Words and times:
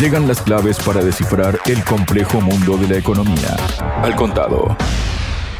Llegan 0.00 0.26
las 0.26 0.42
claves 0.42 0.78
para 0.78 1.02
descifrar 1.02 1.58
el 1.66 1.84
complejo 1.84 2.40
mundo 2.40 2.76
de 2.76 2.88
la 2.88 2.98
economía. 2.98 3.56
Al 4.02 4.14
contado. 4.16 4.76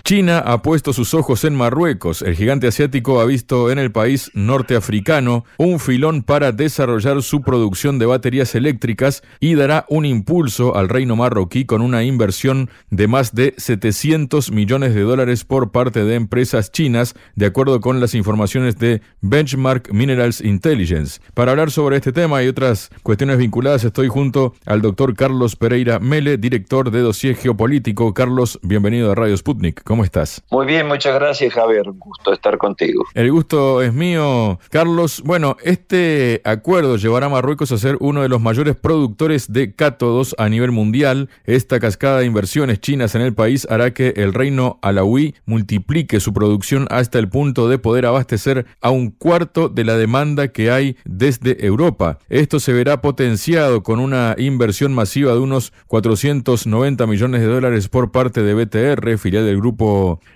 China 0.06 0.40
ha 0.40 0.60
puesto 0.60 0.92
sus 0.92 1.14
ojos 1.14 1.44
en 1.44 1.54
Marruecos. 1.54 2.20
El 2.20 2.36
gigante 2.36 2.66
asiático 2.66 3.22
ha 3.22 3.24
visto 3.24 3.70
en 3.70 3.78
el 3.78 3.90
país 3.90 4.30
norteafricano 4.34 5.46
un 5.56 5.80
filón 5.80 6.22
para 6.22 6.52
desarrollar 6.52 7.22
su 7.22 7.40
producción 7.40 7.98
de 7.98 8.04
baterías 8.04 8.54
eléctricas 8.54 9.22
y 9.40 9.54
dará 9.54 9.86
un 9.88 10.04
impulso 10.04 10.76
al 10.76 10.90
reino 10.90 11.16
marroquí 11.16 11.64
con 11.64 11.80
una 11.80 12.04
inversión 12.04 12.68
de 12.90 13.08
más 13.08 13.34
de 13.34 13.54
700 13.56 14.52
millones 14.52 14.94
de 14.94 15.00
dólares 15.00 15.44
por 15.44 15.70
parte 15.70 16.04
de 16.04 16.16
empresas 16.16 16.70
chinas, 16.70 17.14
de 17.34 17.46
acuerdo 17.46 17.80
con 17.80 17.98
las 17.98 18.14
informaciones 18.14 18.76
de 18.76 19.00
Benchmark 19.22 19.90
Minerals 19.90 20.42
Intelligence. 20.42 21.22
Para 21.32 21.52
hablar 21.52 21.70
sobre 21.70 21.96
este 21.96 22.12
tema 22.12 22.42
y 22.42 22.48
otras 22.48 22.90
cuestiones 23.02 23.38
vinculadas, 23.38 23.84
estoy 23.84 24.08
junto 24.08 24.52
al 24.66 24.82
doctor 24.82 25.16
Carlos 25.16 25.56
Pereira 25.56 25.98
Mele, 25.98 26.36
director 26.36 26.90
de 26.90 27.00
dossier 27.00 27.36
geopolítico. 27.36 28.12
Carlos, 28.12 28.60
bienvenido 28.62 29.10
a 29.10 29.14
Radio 29.14 29.34
Sputnik. 29.34 29.82
¿Cómo 29.94 30.02
estás? 30.02 30.42
Muy 30.50 30.66
bien, 30.66 30.88
muchas 30.88 31.14
gracias 31.14 31.54
Javier, 31.54 31.88
un 31.88 32.00
gusto 32.00 32.32
estar 32.32 32.58
contigo. 32.58 33.04
El 33.14 33.30
gusto 33.30 33.80
es 33.80 33.94
mío, 33.94 34.58
Carlos. 34.68 35.22
Bueno, 35.24 35.56
este 35.62 36.40
acuerdo 36.42 36.96
llevará 36.96 37.26
a 37.26 37.28
Marruecos 37.28 37.70
a 37.70 37.78
ser 37.78 37.96
uno 38.00 38.22
de 38.22 38.28
los 38.28 38.40
mayores 38.40 38.74
productores 38.74 39.52
de 39.52 39.72
cátodos 39.76 40.34
a 40.36 40.48
nivel 40.48 40.72
mundial. 40.72 41.28
Esta 41.44 41.78
cascada 41.78 42.18
de 42.18 42.26
inversiones 42.26 42.80
chinas 42.80 43.14
en 43.14 43.20
el 43.20 43.34
país 43.34 43.68
hará 43.70 43.94
que 43.94 44.14
el 44.16 44.34
reino 44.34 44.80
alauí 44.82 45.36
multiplique 45.46 46.18
su 46.18 46.32
producción 46.32 46.88
hasta 46.90 47.20
el 47.20 47.28
punto 47.28 47.68
de 47.68 47.78
poder 47.78 48.06
abastecer 48.06 48.66
a 48.80 48.90
un 48.90 49.10
cuarto 49.12 49.68
de 49.68 49.84
la 49.84 49.96
demanda 49.96 50.48
que 50.48 50.72
hay 50.72 50.96
desde 51.04 51.64
Europa. 51.64 52.18
Esto 52.28 52.58
se 52.58 52.72
verá 52.72 53.00
potenciado 53.00 53.84
con 53.84 54.00
una 54.00 54.34
inversión 54.38 54.92
masiva 54.92 55.34
de 55.34 55.38
unos 55.38 55.72
490 55.86 57.06
millones 57.06 57.42
de 57.42 57.46
dólares 57.46 57.88
por 57.88 58.10
parte 58.10 58.42
de 58.42 58.54
BTR, 58.54 59.18
filial 59.18 59.44
del 59.44 59.58
grupo 59.58 59.83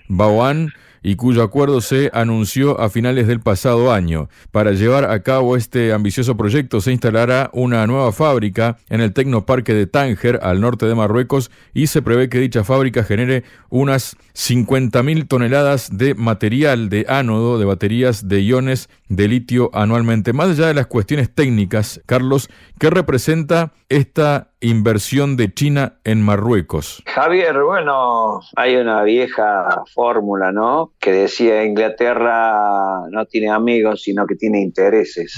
Baoan 0.07 0.71
y 1.01 1.15
cuyo 1.15 1.43
acuerdo 1.43 1.81
se 1.81 2.09
anunció 2.13 2.79
a 2.79 2.89
finales 2.89 3.27
del 3.27 3.39
pasado 3.39 3.91
año. 3.91 4.29
Para 4.51 4.71
llevar 4.71 5.09
a 5.09 5.21
cabo 5.23 5.55
este 5.55 5.93
ambicioso 5.93 6.35
proyecto 6.35 6.81
se 6.81 6.91
instalará 6.91 7.49
una 7.53 7.85
nueva 7.87 8.11
fábrica 8.11 8.77
en 8.89 9.01
el 9.01 9.13
Tecnoparque 9.13 9.73
de 9.73 9.87
Tánger, 9.87 10.39
al 10.43 10.61
norte 10.61 10.85
de 10.85 10.95
Marruecos, 10.95 11.51
y 11.73 11.87
se 11.87 12.01
prevé 12.01 12.29
que 12.29 12.39
dicha 12.39 12.63
fábrica 12.63 13.03
genere 13.03 13.43
unas 13.69 14.15
50.000 14.35 15.27
toneladas 15.27 15.89
de 15.97 16.15
material 16.15 16.89
de 16.89 17.05
ánodo 17.07 17.59
de 17.59 17.65
baterías 17.65 18.27
de 18.27 18.41
iones 18.41 18.89
de 19.07 19.27
litio 19.27 19.69
anualmente. 19.73 20.33
Más 20.33 20.49
allá 20.49 20.67
de 20.67 20.73
las 20.73 20.87
cuestiones 20.87 21.33
técnicas, 21.33 22.01
Carlos, 22.05 22.49
¿qué 22.79 22.89
representa 22.89 23.73
esta 23.89 24.51
inversión 24.61 25.37
de 25.37 25.53
China 25.53 25.99
en 26.03 26.21
Marruecos? 26.21 27.01
Javier, 27.05 27.63
bueno, 27.63 28.41
hay 28.55 28.75
una 28.75 29.03
vieja 29.03 29.83
fórmula, 29.93 30.51
¿no? 30.51 30.93
Que 30.99 31.11
decía 31.11 31.63
Inglaterra 31.63 33.07
no 33.09 33.25
tiene 33.25 33.49
amigos, 33.49 34.03
sino 34.03 34.25
que 34.25 34.35
tiene 34.35 34.61
intereses. 34.61 35.35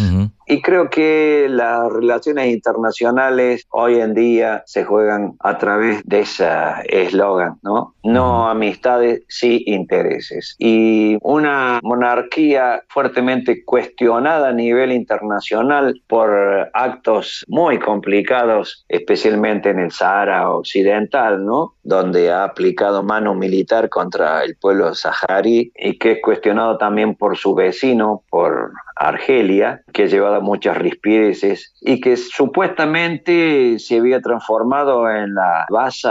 Y 0.52 0.62
creo 0.62 0.90
que 0.90 1.48
las 1.50 1.90
relaciones 1.90 2.48
internacionales 2.48 3.66
hoy 3.70 4.02
en 4.02 4.14
día 4.14 4.64
se 4.66 4.84
juegan 4.84 5.36
a 5.40 5.58
través 5.58 6.04
de 6.04 6.20
ese 6.20 6.46
eslogan, 6.90 7.58
¿no? 7.64 7.96
No 8.04 8.50
amistades, 8.50 9.24
sí 9.30 9.64
intereses. 9.66 10.58
Y 10.60 11.18
una 11.22 11.80
monarquía 11.84 12.84
fuertemente 12.90 13.64
cuestionada 13.64 14.50
a 14.50 14.52
nivel 14.52 14.92
internacional 14.92 16.02
por 16.08 16.70
actos 16.74 17.46
muy 17.48 17.80
complicados, 17.80 18.84
especialmente 18.90 19.70
en 19.70 19.80
el 19.80 19.92
Sahara 19.92 20.52
Occidental, 20.52 21.46
¿no? 21.46 21.76
Donde 21.84 22.30
ha 22.30 22.44
aplicado 22.44 23.04
mano 23.04 23.34
militar 23.36 23.88
contra 23.88 24.44
el 24.44 24.58
pueblo 24.58 24.94
saharaui 24.96 25.72
y 25.74 25.98
que 25.98 26.12
es 26.12 26.22
cuestionado 26.22 26.78
también 26.78 27.16
por 27.16 27.38
su 27.38 27.56
vecino, 27.56 28.24
por 28.30 28.74
Argelia, 29.02 29.82
que 29.94 30.04
ha 30.04 30.08
llevado 30.08 30.42
muchas 30.42 30.78
rispideces 30.78 31.74
y 31.82 32.00
que 32.00 32.16
supuestamente 32.18 33.80
se 33.80 33.98
había 33.98 34.22
transformado 34.22 35.10
en 35.10 35.34
la 35.34 35.66
base 35.70 36.10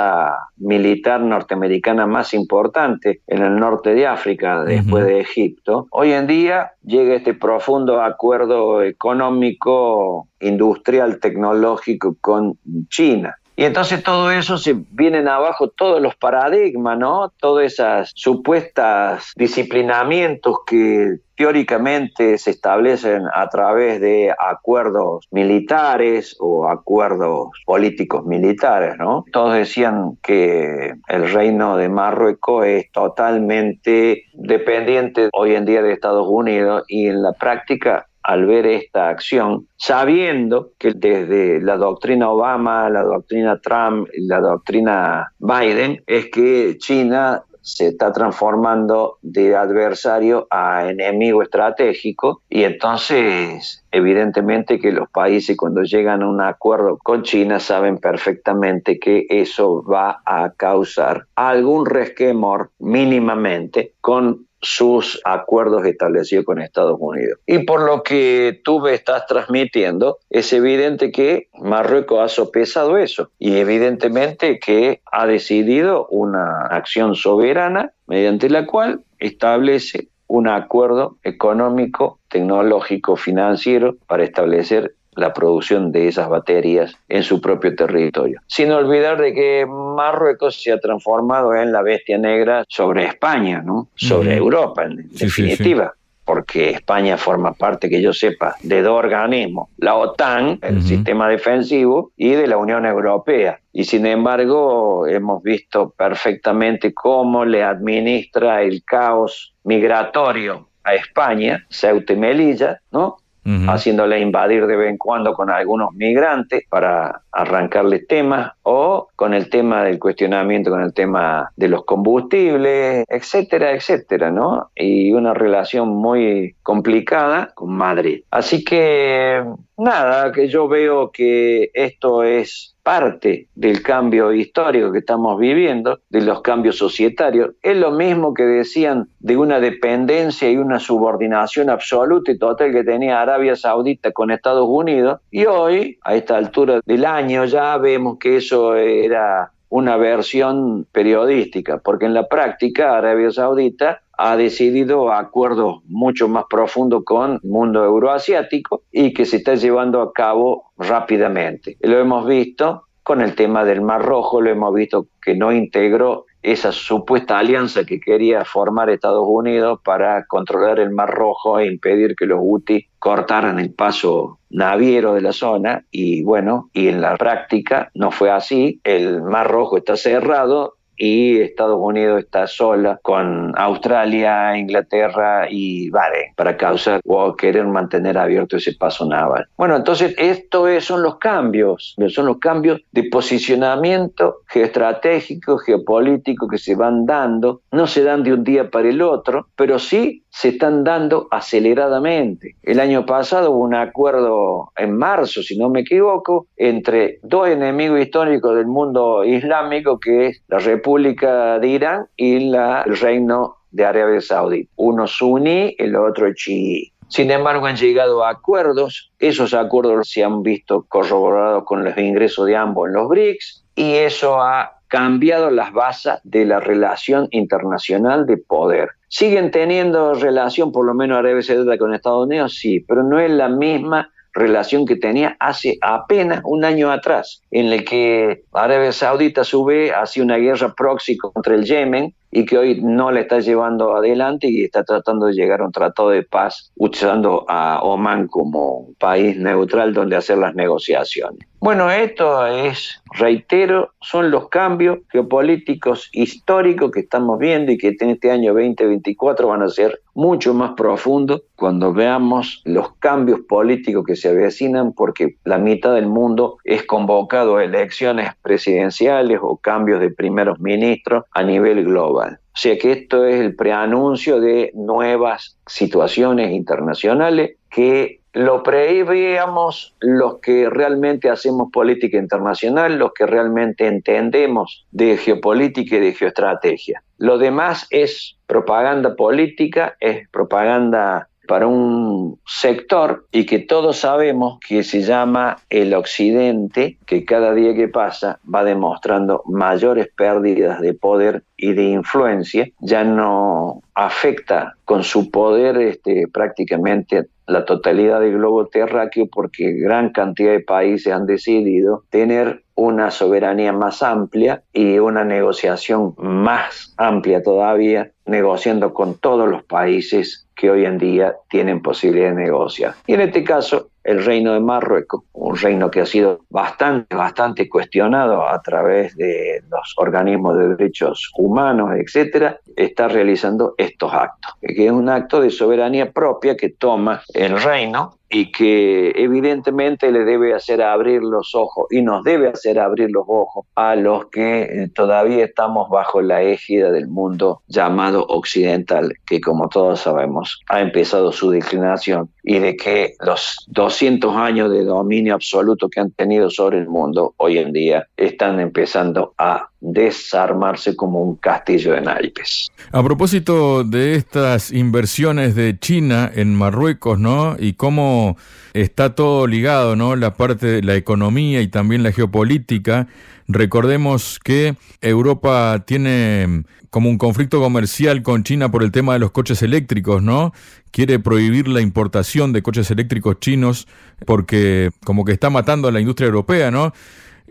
militar 0.56 1.20
norteamericana 1.20 2.06
más 2.06 2.34
importante 2.34 3.20
en 3.26 3.42
el 3.42 3.56
norte 3.56 3.94
de 3.94 4.06
África, 4.06 4.64
después 4.64 5.04
de 5.04 5.20
Egipto. 5.20 5.86
Hoy 5.90 6.12
en 6.12 6.26
día 6.26 6.72
llega 6.82 7.14
este 7.14 7.34
profundo 7.34 8.02
acuerdo 8.02 8.82
económico, 8.82 10.28
industrial, 10.40 11.20
tecnológico 11.20 12.16
con 12.20 12.58
China. 12.88 13.36
Y 13.60 13.65
entonces 13.65 14.03
todo 14.03 14.31
eso 14.31 14.56
se 14.56 14.75
vienen 14.91 15.28
abajo, 15.28 15.69
todos 15.69 16.00
los 16.00 16.16
paradigmas, 16.16 16.97
¿no? 16.98 17.31
Todas 17.38 17.75
esas 17.75 18.10
supuestas 18.15 19.34
disciplinamientos 19.37 20.60
que 20.66 21.19
teóricamente 21.37 22.38
se 22.38 22.53
establecen 22.53 23.25
a 23.34 23.50
través 23.50 24.00
de 24.00 24.31
acuerdos 24.31 25.26
militares 25.31 26.37
o 26.41 26.69
acuerdos 26.69 27.49
políticos 27.66 28.25
militares, 28.25 28.94
¿no? 28.99 29.26
Todos 29.31 29.54
decían 29.54 30.16
que 30.22 30.94
el 31.09 31.31
reino 31.31 31.76
de 31.76 31.91
Marruecos 31.91 32.65
es 32.65 32.91
totalmente 32.93 34.25
dependiente 34.32 35.28
hoy 35.34 35.54
en 35.54 35.66
día 35.66 35.82
de 35.82 35.93
Estados 35.93 36.26
Unidos 36.28 36.84
y 36.88 37.09
en 37.09 37.22
la 37.22 37.32
práctica 37.34 38.06
al 38.22 38.47
ver 38.47 38.66
esta 38.66 39.08
acción, 39.08 39.66
sabiendo 39.76 40.72
que 40.78 40.92
desde 40.94 41.60
la 41.60 41.76
doctrina 41.76 42.31
Obama, 42.31 42.88
la 42.91 43.03
doctrina 43.03 43.58
Trump 43.60 44.08
y 44.12 44.26
la 44.26 44.41
doctrina 44.41 45.32
Biden, 45.38 46.03
es 46.06 46.31
que 46.31 46.76
China 46.78 47.42
se 47.62 47.88
está 47.88 48.12
transformando 48.12 49.19
de 49.22 49.54
adversario 49.54 50.47
a 50.50 50.88
enemigo 50.88 51.42
estratégico 51.42 52.42
y 52.48 52.64
entonces 52.64 53.84
evidentemente 53.92 54.78
que 54.78 54.92
los 54.92 55.08
países 55.10 55.56
cuando 55.56 55.82
llegan 55.82 56.22
a 56.22 56.28
un 56.28 56.41
acuerdo 56.41 56.98
con 56.98 57.22
China 57.22 57.60
saben 57.60 57.98
perfectamente 57.98 58.98
que 58.98 59.26
eso 59.28 59.82
va 59.84 60.22
a 60.25 60.52
causar 60.56 61.26
algún 61.34 61.87
resquemor 61.87 62.70
mínimamente 62.78 63.94
con 64.00 64.47
sus 64.60 65.21
acuerdos 65.25 65.84
establecidos 65.87 66.44
con 66.44 66.60
Estados 66.60 66.97
Unidos. 67.00 67.38
Y 67.47 67.60
por 67.60 67.82
lo 67.82 68.03
que 68.03 68.60
tú 68.65 68.81
me 68.81 68.94
estás 68.94 69.26
transmitiendo, 69.26 70.19
es 70.28 70.53
evidente 70.53 71.10
que 71.10 71.48
Marruecos 71.59 72.21
ha 72.21 72.28
sopesado 72.28 72.99
eso 72.99 73.31
y 73.38 73.56
evidentemente 73.56 74.59
que 74.59 75.00
ha 75.10 75.26
decidido 75.26 76.06
una 76.10 76.66
acción 76.66 77.15
soberana 77.15 77.93
mediante 78.06 78.50
la 78.50 78.66
cual 78.66 79.04
establece 79.19 80.09
un 80.26 80.47
acuerdo 80.47 81.19
económico, 81.25 82.20
tecnológico, 82.28 83.16
financiero 83.16 83.97
para 84.06 84.22
establecer 84.22 84.94
la 85.20 85.32
producción 85.32 85.92
de 85.92 86.08
esas 86.08 86.28
baterías 86.28 86.97
en 87.08 87.22
su 87.22 87.41
propio 87.41 87.75
territorio. 87.75 88.41
Sin 88.47 88.72
olvidar 88.72 89.20
de 89.20 89.32
que 89.32 89.66
Marruecos 89.66 90.62
se 90.62 90.72
ha 90.72 90.78
transformado 90.78 91.54
en 91.54 91.72
la 91.72 91.82
bestia 91.82 92.19
negra 92.19 92.64
sobre 92.69 93.04
España, 93.04 93.62
¿no? 93.64 93.88
sobre 93.94 94.36
Europa, 94.36 94.84
en 94.84 95.08
definitiva. 95.12 95.94
porque 96.25 96.70
España 96.70 97.16
forma 97.16 97.54
parte, 97.54 97.91
que 97.91 98.00
yo 98.00 98.12
sepa, 98.12 98.54
de 98.62 98.82
dos 98.82 98.97
organismos, 98.97 99.69
la 99.78 99.97
OTAN, 99.97 100.60
el 100.62 100.81
sistema 100.81 101.28
defensivo, 101.28 102.12
y 102.16 102.31
de 102.31 102.47
la 102.47 102.56
Unión 102.56 102.87
Europea. 102.87 103.58
Y 103.72 103.82
sin 103.82 104.06
embargo, 104.06 105.08
hemos 105.08 105.42
visto 105.42 105.91
perfectamente 105.91 106.94
cómo 106.94 107.44
le 107.44 107.64
administra 107.64 108.62
el 108.62 108.84
caos 108.84 109.54
migratorio 109.64 110.69
a 110.84 110.94
España, 110.94 111.66
Ceuta 111.69 112.12
y 112.12 112.16
Melilla, 112.16 112.81
¿no? 112.92 113.16
Haciéndole 113.44 114.20
invadir 114.20 114.66
de 114.66 114.76
vez 114.76 114.90
en 114.90 114.98
cuando 114.98 115.32
con 115.32 115.50
algunos 115.50 115.92
migrantes 115.94 116.64
para 116.68 117.22
arrancarles 117.32 118.06
temas 118.06 118.52
o 118.62 119.08
con 119.16 119.34
el 119.34 119.48
tema 119.50 119.84
del 119.84 119.98
cuestionamiento, 119.98 120.70
con 120.70 120.82
el 120.82 120.92
tema 120.92 121.50
de 121.56 121.69
los 121.69 121.84
combustibles, 121.84 123.04
etcétera, 123.08 123.72
etcétera, 123.72 124.31
¿no? 124.31 124.70
Y 124.75 125.12
una 125.12 125.34
relación 125.34 125.88
muy 125.88 126.54
complicada 126.62 127.50
con 127.54 127.72
Madrid. 127.72 128.22
Así 128.31 128.64
que 128.64 129.43
nada, 129.81 130.32
que 130.32 130.49
yo 130.49 130.69
veo 130.69 131.11
que 131.11 131.71
esto 131.75 132.23
es 132.23 132.77
parte 132.82 133.49
del 133.55 133.82
cambio 133.82 134.32
histórico 134.32 134.91
que 134.93 134.99
estamos 134.99 135.38
viviendo, 135.38 136.00
de 136.09 136.23
los 136.23 136.41
cambios 136.43 136.77
societarios. 136.77 137.50
Es 137.62 137.77
lo 137.77 137.91
mismo 137.93 138.35
que 138.35 138.44
decían 138.44 139.09
de 139.19 139.37
una 139.37 139.61
dependencia 139.61 140.50
y 140.50 140.56
una 140.56 140.81
subordinación 140.81 141.71
absoluta 141.71 142.32
y 142.32 142.38
total 142.38 142.73
que 142.73 142.85
tenía 142.85 143.21
Arabia 143.21 143.56
Saudita 143.56 144.12
con 144.12 144.31
Estados 144.31 144.67
Unidos. 144.69 145.21
Y 145.31 145.44
hoy, 145.47 145.99
a 146.03 146.15
esta 146.15 146.37
altura 146.37 146.81
del 146.85 147.05
año, 147.05 147.44
ya 147.44 147.77
vemos 147.77 148.19
que 148.19 148.37
eso 148.37 148.77
era 148.77 149.53
una 149.69 149.97
versión 149.97 150.87
periodística, 150.91 151.79
porque 151.79 152.06
en 152.06 152.15
la 152.15 152.27
práctica 152.27 152.99
Arabia 152.99 153.31
Saudita 153.31 154.03
ha 154.22 154.37
decidido 154.37 155.12
acuerdos 155.12 155.82
mucho 155.87 156.28
más 156.28 156.44
profundos 156.49 157.05
con 157.05 157.32
el 157.43 157.50
mundo 157.50 157.84
euroasiático 157.84 158.82
y 158.93 159.14
que 159.14 159.25
se 159.25 159.38
está 159.38 159.55
llevando 159.55 160.02
a 160.02 160.12
cabo 160.12 160.72
rápidamente. 160.76 161.78
Lo 161.81 161.99
hemos 161.99 162.26
visto 162.26 162.84
con 163.02 163.22
el 163.22 163.34
tema 163.34 163.64
del 163.64 163.81
Mar 163.81 164.05
Rojo, 164.05 164.40
lo 164.40 164.50
hemos 164.50 164.75
visto 164.75 165.06
que 165.22 165.34
no 165.34 165.52
integró 165.52 166.26
esa 166.43 166.72
supuesta 166.72 167.38
alianza 167.38 167.84
que 167.84 168.00
quería 168.00 168.44
formar 168.44 168.88
Estados 168.88 169.26
Unidos 169.26 169.81
para 169.84 170.25
controlar 170.26 170.78
el 170.81 170.90
Mar 170.90 171.11
Rojo 171.11 171.58
e 171.58 171.67
impedir 171.67 172.14
que 172.17 172.26
los 172.26 172.40
Houthis 172.40 172.87
cortaran 172.99 173.58
el 173.58 173.75
paso 173.75 174.38
naviero 174.49 175.14
de 175.14 175.20
la 175.20 175.32
zona 175.32 175.84
y 175.90 176.22
bueno, 176.22 176.70
y 176.72 176.88
en 176.88 177.00
la 177.00 177.17
práctica 177.17 177.90
no 177.94 178.11
fue 178.11 178.31
así, 178.31 178.81
el 178.84 179.22
Mar 179.22 179.50
Rojo 179.50 179.76
está 179.76 179.96
cerrado, 179.96 180.75
y 181.00 181.41
Estados 181.41 181.79
Unidos 181.81 182.20
está 182.20 182.47
sola 182.47 183.00
con 183.02 183.58
Australia, 183.58 184.56
Inglaterra 184.56 185.47
y 185.50 185.88
Bahrein 185.88 186.35
para 186.37 186.58
causar 186.58 187.00
o 187.06 187.35
querer 187.35 187.67
mantener 187.67 188.19
abierto 188.19 188.58
ese 188.58 188.75
paso 188.75 189.06
naval. 189.06 189.47
Bueno, 189.56 189.76
entonces 189.76 190.14
esto 190.19 190.67
son 190.81 191.02
los 191.02 191.17
cambios, 191.17 191.97
son 192.08 192.26
los 192.26 192.38
cambios 192.38 192.82
de 192.93 193.05
posicionamiento 193.05 194.41
geoestratégico, 194.49 195.56
geopolítico 195.56 196.47
que 196.47 196.58
se 196.58 196.75
van 196.75 197.06
dando, 197.06 197.62
no 197.73 197.87
se 197.87 198.03
dan 198.03 198.23
de 198.23 198.35
un 198.35 198.44
día 198.44 198.70
para 198.70 198.91
el 198.91 199.00
otro, 199.00 199.49
pero 199.56 199.79
sí 199.79 200.23
se 200.31 200.50
están 200.50 200.85
dando 200.85 201.29
aceleradamente. 201.31 202.56
El 202.62 202.81
año 202.81 203.05
pasado 203.05 203.50
hubo 203.50 203.65
un 203.65 203.75
acuerdo 203.75 204.73
en 204.77 204.97
marzo, 204.97 205.43
si 205.43 205.59
no 205.59 205.69
me 205.69 205.81
equivoco, 205.81 206.47
entre 206.56 207.19
dos 207.23 207.49
enemigos 207.49 208.00
históricos 208.00 208.56
del 208.56 208.67
mundo 208.67 209.25
islámico, 209.25 209.99
que 209.99 210.29
es 210.29 210.43
la 210.49 210.59
República 210.59 211.59
de 211.59 211.69
Irán 211.69 212.06
y 212.17 212.37
el 212.37 212.56
Reino 213.00 213.56
de 213.71 213.85
Arabia 213.85 214.21
Saudita. 214.21 214.71
Uno 214.77 215.06
suní, 215.06 215.75
el 215.79 215.97
otro 215.97 216.32
chií. 216.35 216.93
Sin 217.09 217.31
embargo, 217.32 217.67
han 217.67 217.77
llegado 217.77 218.25
a 218.25 218.31
acuerdos. 218.31 219.12
Esos 219.19 219.53
acuerdos 219.53 220.11
se 220.11 220.23
han 220.23 220.43
visto 220.43 220.87
corroborados 220.88 221.65
con 221.65 221.85
los 221.85 221.99
ingresos 221.99 222.47
de 222.47 222.55
ambos 222.55 222.88
en 222.88 222.94
los 222.94 223.09
BRICS 223.09 223.65
y 223.75 223.94
eso 223.94 224.41
ha 224.41 224.80
cambiado 224.90 225.50
las 225.50 225.72
bases 225.72 226.14
de 226.25 226.44
la 226.44 226.60
relación 226.60 227.28
internacional 227.31 228.26
de 228.26 228.37
poder. 228.37 228.90
¿Siguen 229.08 229.50
teniendo 229.50 230.14
relación, 230.14 230.72
por 230.72 230.84
lo 230.84 230.94
menos 230.94 231.19
Arabia 231.19 231.42
Saudita 231.42 231.78
con 231.78 231.94
Estados 231.94 232.26
Unidos? 232.26 232.56
Sí, 232.56 232.81
pero 232.81 233.04
no 233.04 233.19
es 233.19 233.31
la 233.31 233.48
misma 233.48 234.10
relación 234.32 234.87
que 234.87 234.96
tenía 234.96 235.37
hace 235.38 235.78
apenas 235.81 236.40
un 236.44 236.64
año 236.64 236.90
atrás, 236.90 237.42
en 237.50 237.66
el 237.66 237.84
que 237.84 238.42
Arabia 238.52 238.92
Saudita 238.92 239.42
a 239.42 239.44
su 239.44 239.64
vez 239.64 239.92
hacía 239.92 240.25
una 240.25 240.37
guerra 240.37 240.75
proxy 240.76 241.16
contra 241.16 241.54
el 241.54 241.64
Yemen 241.64 242.12
y 242.31 242.44
que 242.44 242.59
hoy 242.59 242.81
no 242.82 243.11
le 243.11 243.23
está 243.23 243.41
llevando 243.41 243.94
adelante 243.94 244.49
y 244.49 244.65
está 244.65 244.85
tratando 244.85 245.27
de 245.27 245.32
llegar 245.32 245.61
a 245.61 245.67
un 245.67 245.73
tratado 245.73 246.11
de 246.11 246.23
paz 246.23 246.73
usando 246.77 247.44
a 247.49 247.81
Oman 247.82 248.29
como 248.29 248.88
país 248.99 249.37
neutral 249.37 249.93
donde 249.93 250.17
hacer 250.17 250.38
las 250.38 250.55
negociaciones. 250.55 251.41
Bueno, 251.62 251.91
esto 251.91 252.47
es, 252.47 253.03
reitero, 253.12 253.91
son 254.00 254.31
los 254.31 254.49
cambios 254.49 255.00
geopolíticos 255.11 256.09
históricos 256.12 256.91
que 256.91 257.00
estamos 257.00 257.38
viendo 257.38 257.71
y 257.71 257.77
que 257.77 257.94
en 258.00 258.11
este 258.11 258.31
año 258.31 258.55
2024 258.55 259.47
van 259.47 259.62
a 259.62 259.69
ser 259.69 260.00
mucho 260.15 260.55
más 260.55 260.73
profundos 260.73 261.43
cuando 261.56 261.93
veamos 261.93 262.62
los 262.65 262.94
cambios 262.94 263.41
políticos 263.41 264.05
que 264.06 264.17
se 264.17 264.31
avecinan 264.31 264.94
porque 264.94 265.37
la 265.44 265.59
mitad 265.59 265.94
del 265.94 266.06
mundo 266.06 266.56
es 266.65 266.85
convocado 266.85 267.59
a 267.59 267.65
elecciones 267.65 268.31
presidenciales 268.41 269.38
o 269.43 269.59
cambios 269.59 270.00
de 270.00 270.11
primeros 270.11 270.61
ministros 270.61 271.25
a 271.32 271.43
nivel 271.43 271.85
global. 271.85 272.19
Sea 272.60 272.76
que 272.76 272.92
esto 272.92 273.24
es 273.24 273.40
el 273.40 273.56
preanuncio 273.56 274.38
de 274.38 274.70
nuevas 274.74 275.56
situaciones 275.66 276.52
internacionales 276.52 277.56
que 277.70 278.20
lo 278.34 278.62
preveíamos 278.62 279.96
los 280.00 280.40
que 280.40 280.68
realmente 280.68 281.30
hacemos 281.30 281.72
política 281.72 282.18
internacional, 282.18 282.98
los 282.98 283.12
que 283.14 283.24
realmente 283.24 283.86
entendemos 283.86 284.86
de 284.90 285.16
geopolítica 285.16 285.96
y 285.96 286.00
de 286.00 286.12
geoestrategia. 286.12 287.02
Lo 287.16 287.38
demás 287.38 287.86
es 287.88 288.36
propaganda 288.46 289.16
política, 289.16 289.96
es 289.98 290.28
propaganda 290.28 291.30
para 291.50 291.67
un 291.67 292.38
sector 292.47 293.26
y 293.32 293.44
que 293.44 293.58
todos 293.58 293.97
sabemos 293.97 294.61
que 294.61 294.85
se 294.85 295.02
llama 295.02 295.56
el 295.69 295.94
Occidente, 295.94 296.97
que 297.05 297.25
cada 297.25 297.52
día 297.55 297.75
que 297.75 297.88
pasa 297.88 298.38
va 298.55 298.62
demostrando 298.62 299.43
mayores 299.47 300.06
pérdidas 300.17 300.81
de 300.81 300.94
poder 300.94 301.43
y 301.56 301.73
de 301.73 301.87
influencia, 301.87 302.69
ya 302.79 303.02
no 303.02 303.82
afecta 303.97 304.75
con 304.85 305.02
su 305.02 305.32
poder 305.32 305.76
este, 305.79 306.29
prácticamente 306.32 307.26
la 307.49 307.64
totalidad 307.64 308.20
del 308.20 308.35
globo 308.35 308.67
terráqueo 308.67 309.26
porque 309.26 309.73
gran 309.73 310.11
cantidad 310.11 310.53
de 310.53 310.61
países 310.61 311.12
han 311.12 311.26
decidido 311.26 312.05
tener 312.11 312.62
una 312.76 313.11
soberanía 313.11 313.73
más 313.73 314.05
amplia 314.05 314.62
y 314.73 314.99
una 315.00 315.25
negociación 315.25 316.14
más 316.17 316.94
amplia 316.96 317.43
todavía, 317.43 318.12
negociando 318.25 318.94
con 318.94 319.19
todos 319.19 319.49
los 319.49 319.64
países 319.64 320.46
que 320.60 320.70
hoy 320.70 320.84
en 320.84 320.98
día 320.98 321.36
tienen 321.48 321.80
posibilidad 321.80 322.28
de 322.28 322.42
negociar. 322.42 322.94
Y 323.06 323.14
en 323.14 323.22
este 323.22 323.42
caso, 323.42 323.88
el 324.04 324.22
reino 324.22 324.52
de 324.52 324.60
Marruecos, 324.60 325.22
un 325.32 325.56
reino 325.56 325.90
que 325.90 326.02
ha 326.02 326.06
sido 326.06 326.40
bastante, 326.50 327.16
bastante 327.16 327.66
cuestionado 327.66 328.46
a 328.46 328.60
través 328.60 329.16
de 329.16 329.62
los 329.70 329.94
organismos 329.96 330.58
de 330.58 330.68
derechos 330.76 331.30
humanos, 331.38 331.92
etcétera, 331.96 332.60
está 332.76 333.08
realizando 333.08 333.74
estos 333.78 334.12
actos, 334.12 334.52
que 334.60 334.84
es 334.84 334.92
un 334.92 335.08
acto 335.08 335.40
de 335.40 335.48
soberanía 335.48 336.12
propia 336.12 336.54
que 336.58 336.68
toma 336.68 337.22
el 337.32 337.58
reino 337.58 338.19
y 338.31 338.53
que 338.53 339.12
evidentemente 339.17 340.12
le 340.12 340.25
debe 340.25 340.55
hacer 340.55 340.81
abrir 340.82 341.21
los 341.21 341.55
ojos 341.56 341.87
y 341.91 342.00
nos 342.00 342.23
debe 342.23 342.49
hacer 342.49 342.79
abrir 342.79 343.11
los 343.11 343.25
ojos 343.27 343.67
a 343.75 343.97
los 343.97 344.27
que 344.27 344.62
eh, 344.62 344.88
todavía 344.94 345.44
estamos 345.44 345.91
bajo 345.91 346.23
la 346.23 346.43
égida 346.43 346.93
del 346.93 347.09
mundo 347.09 347.62
llamado 347.67 348.25
occidental, 348.29 349.12
que 349.27 349.41
como 349.41 349.69
todos 349.69 350.00
sabemos 350.00 350.61
ha 350.69 350.81
empezado 350.81 351.32
su 351.32 351.50
declinación 351.50 352.31
y 352.44 352.61
de 352.61 352.77
que 352.77 353.15
los 353.21 353.67
200 353.69 354.37
años 354.37 354.71
de 354.71 354.85
dominio 354.85 355.35
absoluto 355.35 355.88
que 355.88 356.00
han 356.00 356.12
tenido 356.12 356.50
sobre 356.50 356.79
el 356.79 356.88
mundo 356.88 357.35
hoy 357.37 357.59
en 357.59 357.73
día 357.73 358.06
están 358.17 358.61
empezando 358.61 359.35
a 359.38 359.69
desarmarse 359.81 360.94
como 360.94 361.23
un 361.23 361.37
castillo 361.37 361.93
de 361.93 362.03
naipes. 362.03 362.69
A 362.93 363.03
propósito 363.03 363.82
de 363.82 364.15
estas 364.15 364.73
inversiones 364.73 365.55
de 365.55 365.79
China 365.79 366.31
en 366.35 366.55
Marruecos, 366.55 367.19
¿no? 367.19 367.56
Y 367.59 367.73
cómo 367.73 368.37
está 368.75 369.15
todo 369.15 369.47
ligado, 369.47 369.97
¿no? 369.97 370.17
La 370.17 370.35
parte 370.37 370.67
de 370.67 370.82
la 370.82 370.97
economía 370.97 371.62
y 371.62 371.69
también 371.69 372.03
la 372.03 372.12
geopolítica. 372.12 373.09
Recordemos 373.49 374.39
que 374.44 374.77
Europa 375.01 375.82
tiene 375.87 376.65
como 376.91 377.08
un 377.08 377.19
conflicto 377.19 377.60
comercial 377.60 378.22
con 378.22 378.43
China 378.43 378.70
por 378.70 378.82
el 378.82 378.91
tema 378.91 379.15
de 379.15 379.20
los 379.20 379.31
coches 379.31 379.63
eléctricos, 379.63 380.22
¿no? 380.22 380.53
Quiere 380.91 381.20
prohibir 381.20 381.69
la 381.69 381.81
importación 381.81 382.53
de 382.53 382.63
coches 382.63 382.91
eléctricos 382.91 383.39
chinos 383.41 383.87
porque 384.27 384.91
como 385.05 385.25
que 385.25 385.32
está 385.32 385.51
matando 385.51 385.89
a 385.89 385.93
la 385.93 386.01
industria 386.01 386.27
europea, 386.27 386.70
¿no? 386.70 386.93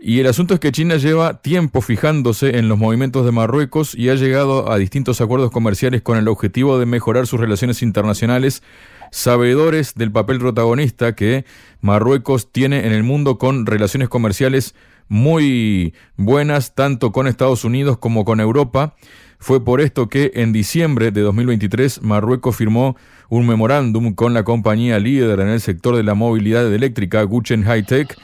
Y 0.02 0.18
el 0.18 0.26
asunto 0.26 0.54
es 0.54 0.60
que 0.60 0.72
China 0.72 0.96
lleva 0.96 1.42
tiempo 1.42 1.82
fijándose 1.82 2.56
en 2.56 2.68
los 2.68 2.78
movimientos 2.78 3.26
de 3.26 3.32
Marruecos 3.32 3.94
y 3.94 4.08
ha 4.08 4.14
llegado 4.14 4.72
a 4.72 4.78
distintos 4.78 5.20
acuerdos 5.20 5.50
comerciales 5.50 6.00
con 6.00 6.16
el 6.16 6.26
objetivo 6.26 6.78
de 6.78 6.86
mejorar 6.86 7.26
sus 7.26 7.38
relaciones 7.38 7.82
internacionales, 7.82 8.62
sabedores 9.10 9.94
del 9.94 10.10
papel 10.10 10.38
protagonista 10.38 11.14
que 11.14 11.44
Marruecos 11.82 12.50
tiene 12.50 12.86
en 12.86 12.92
el 12.92 13.02
mundo 13.02 13.36
con 13.36 13.66
relaciones 13.66 14.08
comerciales 14.08 14.74
muy 15.08 15.92
buenas 16.16 16.74
tanto 16.74 17.12
con 17.12 17.26
Estados 17.26 17.64
Unidos 17.64 17.98
como 17.98 18.24
con 18.24 18.40
Europa. 18.40 18.94
Fue 19.38 19.62
por 19.62 19.82
esto 19.82 20.08
que 20.08 20.30
en 20.34 20.52
diciembre 20.52 21.10
de 21.10 21.20
2023 21.20 22.00
Marruecos 22.00 22.56
firmó 22.56 22.96
un 23.28 23.46
memorándum 23.46 24.14
con 24.14 24.32
la 24.32 24.44
compañía 24.44 24.98
líder 24.98 25.40
en 25.40 25.48
el 25.48 25.60
sector 25.60 25.94
de 25.94 26.04
la 26.04 26.14
movilidad 26.14 26.72
eléctrica 26.72 27.22
Guchen 27.22 27.64
High 27.64 27.84
Tech 27.84 28.16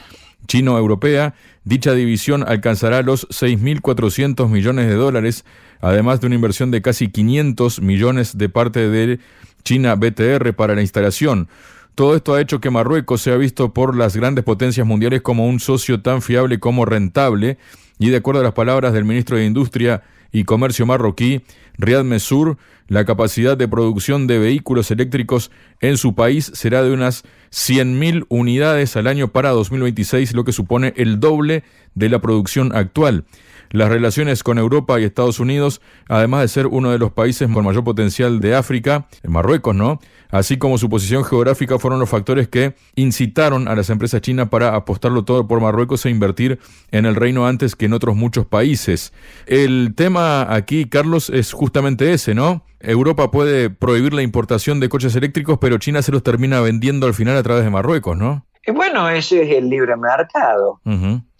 chino-europea, 0.47 1.33
dicha 1.63 1.93
división 1.93 2.43
alcanzará 2.47 3.01
los 3.01 3.27
6.400 3.29 4.47
millones 4.49 4.87
de 4.87 4.95
dólares, 4.95 5.45
además 5.81 6.21
de 6.21 6.27
una 6.27 6.35
inversión 6.35 6.71
de 6.71 6.81
casi 6.81 7.09
500 7.09 7.81
millones 7.81 8.37
de 8.37 8.49
parte 8.49 8.89
de 8.89 9.19
China 9.63 9.95
BTR 9.95 10.53
para 10.53 10.75
la 10.75 10.81
instalación. 10.81 11.49
Todo 11.95 12.15
esto 12.15 12.35
ha 12.35 12.41
hecho 12.41 12.61
que 12.61 12.69
Marruecos 12.69 13.21
sea 13.21 13.37
visto 13.37 13.73
por 13.73 13.95
las 13.95 14.15
grandes 14.15 14.43
potencias 14.43 14.85
mundiales 14.85 15.23
como 15.23 15.47
un 15.47 15.59
socio 15.59 16.01
tan 16.01 16.21
fiable 16.21 16.59
como 16.59 16.85
rentable, 16.85 17.57
y 17.99 18.09
de 18.09 18.17
acuerdo 18.17 18.41
a 18.41 18.43
las 18.43 18.53
palabras 18.53 18.93
del 18.93 19.05
ministro 19.05 19.37
de 19.37 19.45
Industria 19.45 20.03
y 20.31 20.43
Comercio 20.43 20.85
marroquí, 20.85 21.41
Riyad 21.77 22.03
Mesur, 22.03 22.57
la 22.87 23.05
capacidad 23.05 23.57
de 23.57 23.67
producción 23.67 24.27
de 24.27 24.39
vehículos 24.39 24.91
eléctricos 24.91 25.51
en 25.81 25.97
su 25.97 26.15
país 26.15 26.51
será 26.53 26.83
de 26.83 26.91
unas 26.91 27.23
100.000 27.51 28.25
unidades 28.29 28.95
al 28.95 29.07
año 29.07 29.29
para 29.29 29.51
2026, 29.51 30.33
lo 30.33 30.43
que 30.43 30.51
supone 30.51 30.93
el 30.97 31.19
doble 31.19 31.63
de 31.95 32.09
la 32.09 32.19
producción 32.19 32.75
actual. 32.75 33.25
Las 33.69 33.89
relaciones 33.89 34.43
con 34.43 34.57
Europa 34.57 34.99
y 34.99 35.03
Estados 35.03 35.39
Unidos, 35.39 35.81
además 36.07 36.41
de 36.41 36.47
ser 36.47 36.67
uno 36.67 36.91
de 36.91 36.99
los 36.99 37.11
países 37.11 37.49
con 37.51 37.65
mayor 37.65 37.83
potencial 37.83 38.39
de 38.39 38.55
África, 38.55 39.07
Marruecos, 39.27 39.75
¿no? 39.75 39.99
Así 40.29 40.57
como 40.57 40.77
su 40.77 40.89
posición 40.89 41.23
geográfica 41.23 41.79
fueron 41.79 41.99
los 41.99 42.09
factores 42.09 42.47
que 42.47 42.75
incitaron 42.95 43.67
a 43.67 43.75
las 43.75 43.89
empresas 43.89 44.21
chinas 44.21 44.49
para 44.49 44.75
apostarlo 44.75 45.23
todo 45.23 45.47
por 45.47 45.61
Marruecos 45.61 46.05
e 46.05 46.09
invertir 46.09 46.59
en 46.91 47.05
el 47.05 47.15
reino 47.15 47.47
antes 47.47 47.75
que 47.75 47.85
en 47.85 47.93
otros 47.93 48.15
muchos 48.15 48.45
países. 48.45 49.13
El 49.45 49.93
tema 49.95 50.53
aquí, 50.53 50.85
Carlos, 50.85 51.29
es 51.29 51.53
justamente 51.53 52.13
ese, 52.13 52.35
¿no? 52.35 52.63
Europa 52.87 53.31
puede 53.31 53.69
prohibir 53.69 54.13
la 54.13 54.21
importación 54.21 54.79
de 54.79 54.89
coches 54.89 55.15
eléctricos, 55.15 55.57
pero 55.59 55.77
China 55.77 56.01
se 56.01 56.11
los 56.11 56.23
termina 56.23 56.61
vendiendo 56.61 57.05
al 57.05 57.13
final 57.13 57.35
a 57.35 57.43
través 57.43 57.63
de 57.63 57.69
Marruecos, 57.69 58.17
¿no? 58.17 58.45
Bueno, 58.73 59.09
ese 59.09 59.43
es 59.43 59.57
el 59.57 59.69
libre 59.69 59.95
mercado. 59.95 60.81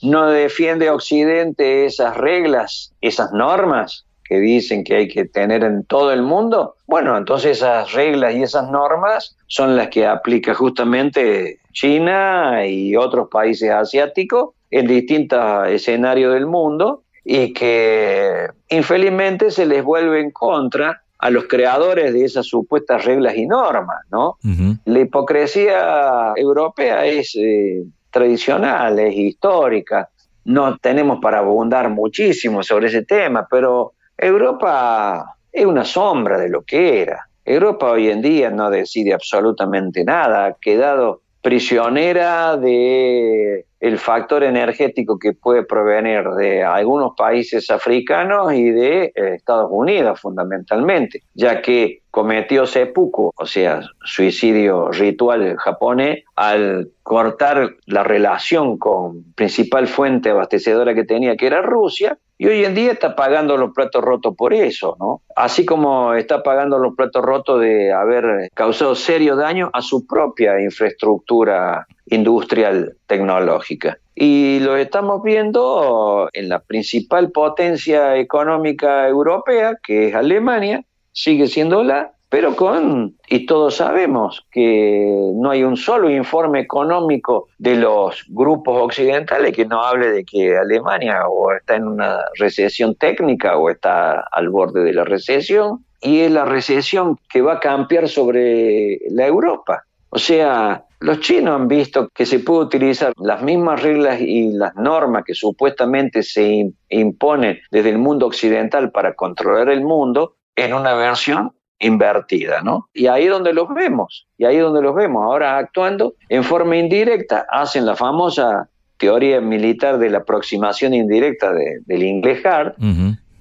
No 0.01 0.27
defiende 0.27 0.89
Occidente 0.89 1.85
esas 1.85 2.15
reglas, 2.15 2.93
esas 3.01 3.31
normas 3.33 4.05
que 4.23 4.39
dicen 4.39 4.83
que 4.83 4.95
hay 4.95 5.07
que 5.07 5.25
tener 5.25 5.63
en 5.63 5.85
todo 5.85 6.11
el 6.11 6.21
mundo. 6.21 6.75
Bueno, 6.85 7.17
entonces 7.17 7.57
esas 7.57 7.93
reglas 7.93 8.35
y 8.35 8.43
esas 8.43 8.69
normas 8.69 9.37
son 9.47 9.75
las 9.75 9.87
que 9.87 10.05
aplica 10.05 10.53
justamente 10.53 11.59
China 11.71 12.65
y 12.65 12.95
otros 12.95 13.29
países 13.29 13.69
asiáticos 13.71 14.49
en 14.69 14.87
distintos 14.87 15.67
escenarios 15.69 16.33
del 16.33 16.45
mundo 16.45 17.03
y 17.23 17.53
que 17.53 18.47
infelizmente 18.69 19.51
se 19.51 19.65
les 19.65 19.83
vuelve 19.83 20.21
en 20.21 20.31
contra 20.31 21.03
a 21.19 21.29
los 21.29 21.45
creadores 21.47 22.13
de 22.13 22.25
esas 22.25 22.45
supuestas 22.45 23.05
reglas 23.05 23.35
y 23.35 23.45
normas, 23.47 23.99
¿no? 24.11 24.37
La 24.85 24.99
hipocresía 24.99 26.33
europea 26.35 27.05
es 27.05 27.35
eh, 27.35 27.83
tradicional, 28.11 28.99
es 28.99 29.15
histórica. 29.15 30.09
No 30.45 30.77
tenemos 30.77 31.19
para 31.19 31.39
abundar 31.39 31.89
muchísimo 31.89 32.63
sobre 32.63 32.87
ese 32.87 33.03
tema, 33.03 33.47
pero 33.49 33.93
Europa 34.17 35.35
es 35.51 35.65
una 35.65 35.83
sombra 35.83 36.37
de 36.37 36.49
lo 36.49 36.61
que 36.61 37.01
era. 37.01 37.27
Europa 37.43 37.91
hoy 37.91 38.09
en 38.09 38.21
día 38.21 38.49
no 38.49 38.69
decide 38.69 39.13
absolutamente 39.13 40.03
nada, 40.03 40.45
ha 40.45 40.53
quedado 40.53 41.21
prisionera 41.47 42.57
de 42.57 43.65
el 43.79 43.97
factor 43.99 44.43
energético 44.43 45.17
que 45.17 45.31
puede 45.31 45.63
provenir 45.63 46.25
de 46.31 46.61
algunos 46.61 47.13
países 47.15 47.69
africanos 47.69 48.51
y 48.51 48.69
de 48.69 49.13
eh, 49.15 49.35
Estados 49.37 49.69
Unidos 49.71 50.19
fundamentalmente, 50.19 51.23
ya 51.33 51.61
que 51.61 52.01
cometió 52.11 52.65
seppuku, 52.65 53.31
o 53.33 53.45
sea, 53.45 53.79
suicidio 54.03 54.89
ritual 54.91 55.55
japonés, 55.55 56.25
al 56.35 56.89
cortar 57.01 57.77
la 57.85 58.03
relación 58.03 58.77
con 58.77 59.31
principal 59.31 59.87
fuente 59.87 60.31
abastecedora 60.31 60.93
que 60.93 61.05
tenía, 61.05 61.37
que 61.37 61.47
era 61.47 61.61
Rusia, 61.61 62.17
y 62.39 62.45
hoy 62.45 62.65
en 62.65 62.75
día 62.75 62.91
está 62.91 63.15
pagando 63.15 63.57
los 63.57 63.73
platos 63.73 64.03
rotos 64.03 64.35
por 64.35 64.53
eso, 64.53 64.95
¿no? 64.99 65.21
Así 65.35 65.65
como 65.65 66.13
está 66.13 66.43
pagando 66.43 66.77
los 66.77 66.95
platos 66.95 67.23
rotos 67.23 67.61
de 67.61 67.91
haber 67.91 68.49
causado 68.53 68.93
serio 68.93 69.35
daño 69.35 69.69
a 69.73 69.81
su 69.81 70.05
propia 70.05 70.61
infraestructura 70.61 71.87
industrial 72.05 72.95
tecnológica. 73.07 73.97
Y 74.13 74.59
lo 74.61 74.77
estamos 74.77 75.23
viendo 75.23 76.29
en 76.33 76.49
la 76.49 76.59
principal 76.59 77.31
potencia 77.31 78.17
económica 78.17 79.07
europea, 79.07 79.77
que 79.83 80.09
es 80.09 80.15
Alemania, 80.15 80.83
sigue 81.11 81.47
siendo 81.47 81.83
la, 81.83 82.13
pero 82.29 82.55
con, 82.55 83.15
y 83.29 83.45
todos 83.45 83.75
sabemos 83.75 84.45
que 84.51 85.31
no 85.35 85.49
hay 85.49 85.63
un 85.63 85.77
solo 85.77 86.09
informe 86.09 86.59
económico 86.59 87.47
de 87.57 87.75
los 87.75 88.25
grupos 88.27 88.81
occidentales 88.81 89.55
que 89.55 89.65
no 89.65 89.81
hable 89.81 90.11
de 90.11 90.25
que 90.25 90.57
Alemania 90.57 91.27
o 91.27 91.53
está 91.53 91.75
en 91.75 91.87
una 91.87 92.19
recesión 92.37 92.95
técnica 92.95 93.57
o 93.57 93.69
está 93.69 94.25
al 94.31 94.49
borde 94.49 94.83
de 94.83 94.93
la 94.93 95.05
recesión, 95.05 95.85
y 96.01 96.19
es 96.19 96.31
la 96.31 96.45
recesión 96.45 97.17
que 97.29 97.41
va 97.41 97.53
a 97.53 97.59
cambiar 97.59 98.07
sobre 98.07 98.99
la 99.09 99.25
Europa. 99.25 99.83
O 100.09 100.19
sea, 100.19 100.85
los 100.99 101.19
chinos 101.19 101.55
han 101.55 101.67
visto 101.67 102.09
que 102.09 102.25
se 102.25 102.39
puede 102.39 102.61
utilizar 102.61 103.13
las 103.17 103.41
mismas 103.41 103.81
reglas 103.81 104.19
y 104.21 104.51
las 104.51 104.75
normas 104.75 105.23
que 105.25 105.33
supuestamente 105.33 106.23
se 106.23 106.71
imponen 106.89 107.59
desde 107.71 107.89
el 107.89 107.97
mundo 107.97 108.27
occidental 108.27 108.91
para 108.91 109.13
controlar 109.13 109.69
el 109.69 109.81
mundo 109.81 110.35
en 110.55 110.73
una 110.73 110.93
versión 110.95 111.51
invertida, 111.79 112.61
¿no? 112.61 112.89
Y 112.93 113.07
ahí 113.07 113.25
es 113.25 113.29
donde 113.29 113.53
los 113.53 113.73
vemos, 113.73 114.27
y 114.37 114.45
ahí 114.45 114.57
es 114.57 114.63
donde 114.63 114.81
los 114.81 114.95
vemos, 114.95 115.23
ahora 115.23 115.57
actuando 115.57 116.15
en 116.29 116.43
forma 116.43 116.77
indirecta, 116.77 117.45
hacen 117.49 117.85
la 117.85 117.95
famosa 117.95 118.69
teoría 118.97 119.39
militar 119.41 119.99
de 119.99 120.09
la 120.09 120.19
aproximación 120.19 120.93
indirecta 120.93 121.53
del 121.53 122.03
inglés 122.03 122.43
hard, 122.45 122.73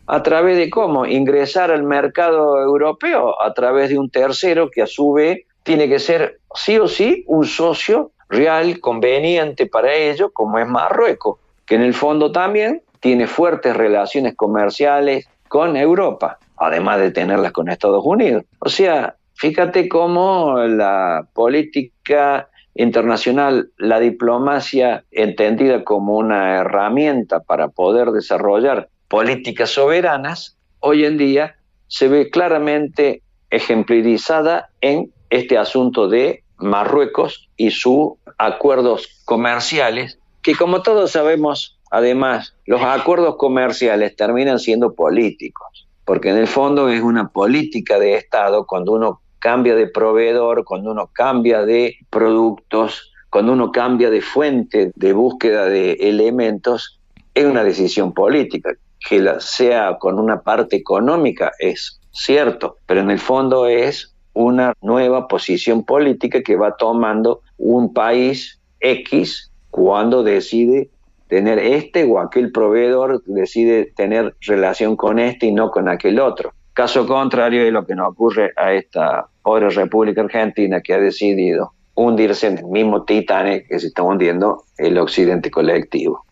a 0.06 0.22
través 0.22 0.56
de 0.56 0.70
cómo 0.70 1.06
ingresar 1.06 1.70
al 1.70 1.82
mercado 1.82 2.62
europeo 2.62 3.40
a 3.42 3.52
través 3.54 3.88
de 3.88 3.98
un 3.98 4.10
tercero 4.10 4.70
que 4.70 4.82
a 4.82 4.86
su 4.86 5.12
vez 5.12 5.40
tiene 5.62 5.88
que 5.88 5.98
ser 5.98 6.38
sí 6.54 6.78
o 6.78 6.86
sí 6.86 7.24
un 7.26 7.44
socio 7.44 8.12
real, 8.28 8.80
conveniente 8.80 9.66
para 9.66 9.94
ello, 9.94 10.30
como 10.32 10.58
es 10.58 10.68
Marruecos, 10.68 11.38
que 11.64 11.74
en 11.74 11.82
el 11.82 11.94
fondo 11.94 12.30
también 12.30 12.82
tiene 13.00 13.26
fuertes 13.26 13.76
relaciones 13.76 14.34
comerciales 14.36 15.26
con 15.48 15.76
Europa 15.76 16.38
además 16.56 16.98
de 17.00 17.10
tenerlas 17.10 17.52
con 17.52 17.68
Estados 17.68 18.04
Unidos. 18.04 18.44
O 18.58 18.68
sea, 18.68 19.16
fíjate 19.34 19.88
cómo 19.88 20.58
la 20.58 21.28
política 21.34 22.48
internacional, 22.74 23.70
la 23.78 24.00
diplomacia 24.00 25.04
entendida 25.10 25.84
como 25.84 26.16
una 26.16 26.58
herramienta 26.58 27.40
para 27.40 27.68
poder 27.68 28.10
desarrollar 28.10 28.88
políticas 29.08 29.70
soberanas, 29.70 30.56
hoy 30.80 31.04
en 31.04 31.16
día 31.16 31.56
se 31.88 32.08
ve 32.08 32.30
claramente 32.30 33.22
ejemplarizada 33.50 34.70
en 34.80 35.12
este 35.30 35.56
asunto 35.56 36.08
de 36.08 36.42
Marruecos 36.58 37.48
y 37.56 37.70
sus 37.70 38.12
acuerdos 38.38 39.22
comerciales, 39.24 40.18
que 40.42 40.54
como 40.54 40.82
todos 40.82 41.12
sabemos, 41.12 41.78
además, 41.90 42.56
los 42.66 42.82
acuerdos 42.82 43.36
comerciales 43.36 44.16
terminan 44.16 44.58
siendo 44.58 44.94
políticos 44.94 45.85
porque 46.06 46.30
en 46.30 46.36
el 46.36 46.46
fondo 46.46 46.88
es 46.88 47.02
una 47.02 47.28
política 47.28 47.98
de 47.98 48.14
Estado 48.14 48.64
cuando 48.64 48.92
uno 48.92 49.20
cambia 49.40 49.74
de 49.74 49.88
proveedor, 49.88 50.64
cuando 50.64 50.92
uno 50.92 51.10
cambia 51.12 51.66
de 51.66 51.96
productos, 52.10 53.12
cuando 53.28 53.52
uno 53.52 53.72
cambia 53.72 54.08
de 54.08 54.22
fuente 54.22 54.92
de 54.94 55.12
búsqueda 55.12 55.66
de 55.66 55.94
elementos, 55.94 57.00
es 57.34 57.44
una 57.44 57.64
decisión 57.64 58.14
política. 58.14 58.72
Que 59.08 59.20
la 59.20 59.40
sea 59.40 59.98
con 59.98 60.18
una 60.18 60.40
parte 60.42 60.76
económica 60.76 61.52
es 61.58 62.00
cierto, 62.12 62.78
pero 62.86 63.00
en 63.00 63.10
el 63.10 63.18
fondo 63.18 63.66
es 63.66 64.14
una 64.32 64.74
nueva 64.80 65.26
posición 65.26 65.84
política 65.84 66.40
que 66.42 66.56
va 66.56 66.76
tomando 66.76 67.40
un 67.58 67.92
país 67.92 68.60
X 68.78 69.50
cuando 69.70 70.22
decide 70.22 70.88
tener 71.28 71.58
este 71.58 72.04
o 72.04 72.18
aquel 72.18 72.52
proveedor 72.52 73.22
decide 73.26 73.92
tener 73.96 74.34
relación 74.40 74.96
con 74.96 75.18
este 75.18 75.46
y 75.46 75.52
no 75.52 75.70
con 75.70 75.88
aquel 75.88 76.20
otro. 76.20 76.52
Caso 76.72 77.06
contrario 77.06 77.64
de 77.64 77.70
lo 77.70 77.86
que 77.86 77.94
nos 77.94 78.08
ocurre 78.08 78.52
a 78.56 78.72
esta 78.72 79.26
pobre 79.42 79.70
República 79.70 80.20
Argentina 80.20 80.80
que 80.80 80.94
ha 80.94 80.98
decidido 80.98 81.72
hundirse 81.94 82.48
en 82.48 82.58
el 82.58 82.66
mismo 82.66 83.04
Titanic 83.04 83.66
que 83.68 83.78
se 83.78 83.86
está 83.88 84.02
hundiendo 84.02 84.64
el 84.76 84.98
occidente 84.98 85.50
colectivo. 85.50 86.24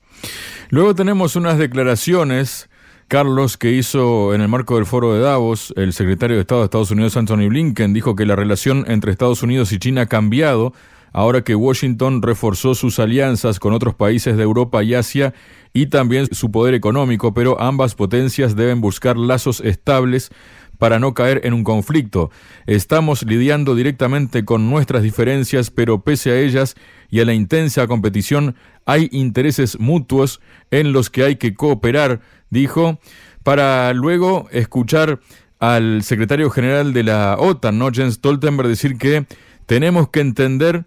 Luego 0.69 0.95
tenemos 0.95 1.37
unas 1.37 1.59
declaraciones, 1.59 2.69
Carlos, 3.09 3.57
que 3.57 3.71
hizo 3.71 4.35
en 4.35 4.41
el 4.43 4.49
marco 4.49 4.77
del 4.77 4.87
foro 4.87 5.15
de 5.15 5.21
Davos, 5.21 5.73
el 5.77 5.93
secretario 5.93 6.37
de 6.37 6.43
Estado 6.43 6.61
de 6.61 6.65
Estados 6.67 6.91
Unidos, 6.91 7.17
Anthony 7.17 7.49
Blinken, 7.49 7.93
dijo 7.95 8.15
que 8.15 8.27
la 8.27 8.37
relación 8.37 8.85
entre 8.89 9.13
Estados 9.13 9.43
Unidos 9.43 9.73
y 9.73 9.79
China 9.79 10.03
ha 10.03 10.07
cambiado 10.07 10.73
ahora 11.15 11.43
que 11.43 11.55
Washington 11.55 12.21
reforzó 12.21 12.75
sus 12.75 12.99
alianzas 12.99 13.61
con 13.61 13.73
otros 13.73 13.95
países 13.95 14.37
de 14.37 14.43
Europa 14.43 14.83
y 14.83 14.95
Asia 14.95 15.33
y 15.73 15.87
también 15.87 16.27
su 16.33 16.51
poder 16.51 16.75
económico, 16.75 17.33
pero 17.33 17.59
ambas 17.61 17.95
potencias 17.95 18.57
deben 18.57 18.81
buscar 18.81 19.17
lazos 19.17 19.61
estables 19.61 20.31
para 20.77 20.99
no 20.99 21.15
caer 21.15 21.41
en 21.45 21.55
un 21.55 21.63
conflicto. 21.63 22.31
Estamos 22.67 23.23
lidiando 23.23 23.77
directamente 23.77 24.45
con 24.45 24.69
nuestras 24.69 25.05
diferencias, 25.05 25.71
pero 25.71 26.03
pese 26.03 26.33
a 26.33 26.41
ellas 26.41 26.75
y 27.09 27.21
a 27.21 27.25
la 27.25 27.33
intensa 27.33 27.87
competición, 27.87 28.57
hay 28.85 29.09
intereses 29.13 29.79
mutuos 29.79 30.41
en 30.73 30.93
los 30.93 31.11
que 31.11 31.23
hay 31.23 31.37
que 31.37 31.55
cooperar, 31.55 32.21
dijo, 32.51 32.99
para 33.45 33.93
luego 33.93 34.49
escuchar 34.51 35.21
al 35.61 36.03
secretario 36.03 36.51
general 36.51 36.93
de 36.93 37.05
la 37.05 37.37
OTAN, 37.39 37.79
¿no? 37.79 37.91
Jens 37.93 38.15
Stoltenberg, 38.15 38.69
decir 38.69 38.99
que 38.99 39.27
tenemos 39.67 40.09
que 40.09 40.21
entender 40.21 40.87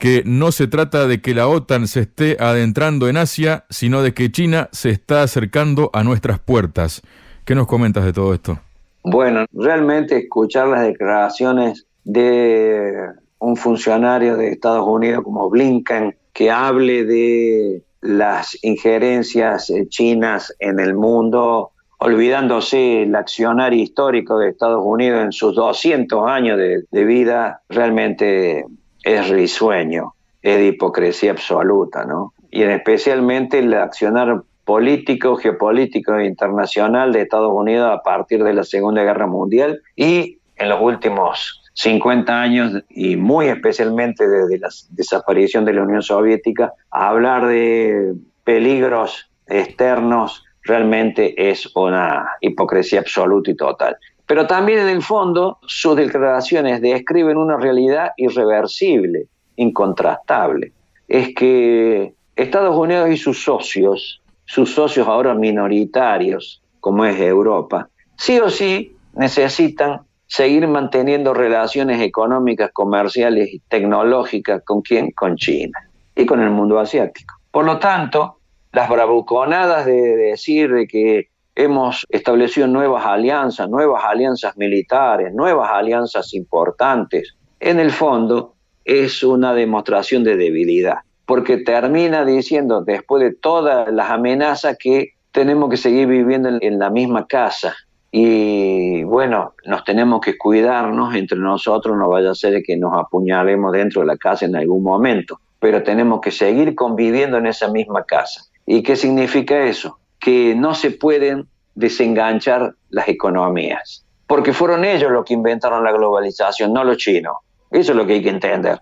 que 0.00 0.22
no 0.24 0.50
se 0.50 0.66
trata 0.66 1.06
de 1.06 1.20
que 1.20 1.34
la 1.34 1.46
OTAN 1.46 1.86
se 1.86 2.00
esté 2.00 2.38
adentrando 2.40 3.08
en 3.08 3.18
Asia, 3.18 3.66
sino 3.68 4.02
de 4.02 4.14
que 4.14 4.32
China 4.32 4.70
se 4.72 4.88
está 4.88 5.22
acercando 5.22 5.90
a 5.92 6.02
nuestras 6.02 6.38
puertas. 6.38 7.02
¿Qué 7.44 7.54
nos 7.54 7.66
comentas 7.66 8.06
de 8.06 8.14
todo 8.14 8.32
esto? 8.32 8.58
Bueno, 9.04 9.44
realmente 9.52 10.16
escuchar 10.16 10.68
las 10.68 10.86
declaraciones 10.86 11.86
de 12.04 12.94
un 13.40 13.56
funcionario 13.56 14.38
de 14.38 14.48
Estados 14.48 14.86
Unidos 14.86 15.22
como 15.22 15.50
Blinken 15.50 16.16
que 16.32 16.50
hable 16.50 17.04
de 17.04 17.82
las 18.00 18.56
injerencias 18.62 19.68
eh, 19.68 19.86
chinas 19.90 20.54
en 20.60 20.80
el 20.80 20.94
mundo, 20.94 21.72
olvidándose 21.98 23.02
el 23.02 23.14
accionar 23.14 23.74
histórico 23.74 24.38
de 24.38 24.48
Estados 24.48 24.82
Unidos 24.82 25.22
en 25.24 25.32
sus 25.32 25.54
200 25.54 26.26
años 26.26 26.56
de, 26.56 26.84
de 26.90 27.04
vida, 27.04 27.60
realmente 27.68 28.64
es 29.02 29.28
risueño, 29.28 30.14
es 30.42 30.56
de 30.56 30.66
hipocresía 30.66 31.32
absoluta, 31.32 32.04
¿no? 32.04 32.34
Y 32.50 32.62
especialmente 32.62 33.60
el 33.60 33.72
accionar 33.74 34.42
político, 34.64 35.36
geopolítico 35.36 36.14
e 36.16 36.26
internacional 36.26 37.12
de 37.12 37.22
Estados 37.22 37.52
Unidos 37.52 37.90
a 37.92 38.02
partir 38.02 38.44
de 38.44 38.54
la 38.54 38.64
Segunda 38.64 39.02
Guerra 39.02 39.26
Mundial 39.26 39.80
y 39.96 40.38
en 40.56 40.68
los 40.68 40.80
últimos 40.80 41.62
50 41.74 42.40
años 42.40 42.82
y 42.90 43.16
muy 43.16 43.46
especialmente 43.46 44.28
desde 44.28 44.58
la 44.58 44.68
desaparición 44.90 45.64
de 45.64 45.72
la 45.72 45.82
Unión 45.82 46.02
Soviética, 46.02 46.72
hablar 46.90 47.46
de 47.46 48.14
peligros 48.44 49.30
externos 49.46 50.44
realmente 50.62 51.50
es 51.50 51.74
una 51.74 52.28
hipocresía 52.40 53.00
absoluta 53.00 53.50
y 53.50 53.56
total. 53.56 53.96
Pero 54.30 54.46
también 54.46 54.78
en 54.78 54.88
el 54.88 55.02
fondo 55.02 55.58
sus 55.66 55.96
declaraciones 55.96 56.80
describen 56.80 57.36
una 57.36 57.56
realidad 57.56 58.12
irreversible, 58.16 59.26
incontrastable. 59.56 60.70
Es 61.08 61.34
que 61.34 62.14
Estados 62.36 62.76
Unidos 62.76 63.10
y 63.10 63.16
sus 63.16 63.42
socios, 63.42 64.22
sus 64.44 64.72
socios 64.72 65.08
ahora 65.08 65.34
minoritarios, 65.34 66.62
como 66.78 67.04
es 67.06 67.18
Europa, 67.18 67.88
sí 68.16 68.38
o 68.38 68.48
sí 68.50 68.94
necesitan 69.14 70.02
seguir 70.28 70.68
manteniendo 70.68 71.34
relaciones 71.34 72.00
económicas, 72.00 72.70
comerciales 72.72 73.52
y 73.52 73.58
tecnológicas 73.58 74.62
con 74.64 74.82
quién? 74.82 75.10
Con 75.10 75.34
China 75.34 75.90
y 76.14 76.24
con 76.24 76.40
el 76.40 76.50
mundo 76.50 76.78
asiático. 76.78 77.34
Por 77.50 77.64
lo 77.64 77.80
tanto, 77.80 78.36
las 78.70 78.88
bravuconadas 78.88 79.86
de 79.86 80.16
decir 80.16 80.72
de 80.72 80.86
que 80.86 81.30
hemos 81.62 82.06
establecido 82.08 82.66
nuevas 82.66 83.04
alianzas, 83.04 83.68
nuevas 83.68 84.02
alianzas 84.04 84.56
militares, 84.56 85.32
nuevas 85.34 85.70
alianzas 85.70 86.32
importantes, 86.34 87.34
en 87.60 87.78
el 87.78 87.90
fondo 87.90 88.54
es 88.84 89.22
una 89.22 89.52
demostración 89.52 90.24
de 90.24 90.36
debilidad, 90.36 90.98
porque 91.26 91.58
termina 91.58 92.24
diciendo, 92.24 92.82
después 92.82 93.22
de 93.22 93.34
todas 93.34 93.92
las 93.92 94.10
amenazas, 94.10 94.76
que 94.78 95.10
tenemos 95.32 95.68
que 95.70 95.76
seguir 95.76 96.08
viviendo 96.08 96.48
en 96.60 96.78
la 96.78 96.90
misma 96.90 97.26
casa, 97.26 97.76
y 98.12 99.04
bueno, 99.04 99.54
nos 99.66 99.84
tenemos 99.84 100.20
que 100.20 100.36
cuidarnos 100.36 101.14
entre 101.14 101.38
nosotros, 101.38 101.96
no 101.96 102.08
vaya 102.08 102.30
a 102.30 102.34
ser 102.34 102.62
que 102.62 102.76
nos 102.76 102.96
apuñalemos 102.96 103.72
dentro 103.72 104.00
de 104.00 104.08
la 104.08 104.16
casa 104.16 104.46
en 104.46 104.56
algún 104.56 104.82
momento, 104.82 105.38
pero 105.60 105.82
tenemos 105.82 106.20
que 106.20 106.30
seguir 106.30 106.74
conviviendo 106.74 107.36
en 107.36 107.46
esa 107.46 107.70
misma 107.70 108.04
casa. 108.04 108.46
¿Y 108.66 108.82
qué 108.82 108.96
significa 108.96 109.64
eso? 109.64 109.98
Que 110.18 110.54
no 110.56 110.74
se 110.74 110.90
pueden 110.90 111.46
desenganchar 111.74 112.74
las 112.90 113.08
economías, 113.08 114.04
porque 114.26 114.52
fueron 114.52 114.84
ellos 114.84 115.10
los 115.10 115.24
que 115.24 115.34
inventaron 115.34 115.84
la 115.84 115.92
globalización, 115.92 116.72
no 116.72 116.84
los 116.84 116.96
chinos. 116.96 117.34
Eso 117.70 117.92
es 117.92 117.96
lo 117.96 118.06
que 118.06 118.14
hay 118.14 118.22
que 118.22 118.30
entender. 118.30 118.80